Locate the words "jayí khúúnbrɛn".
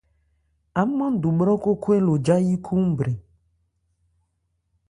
2.25-3.17